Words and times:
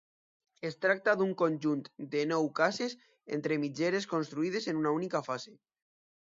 Es 0.69 0.77
tracta 0.85 1.13
d'un 1.19 1.33
conjunt 1.41 1.83
de 2.15 2.23
nou 2.31 2.47
cases 2.61 2.95
entre 3.37 3.59
mitgeres 3.65 4.09
construïdes 4.15 4.67
en 4.73 4.81
una 4.83 4.95
única 5.03 5.23
fase. 5.31 5.55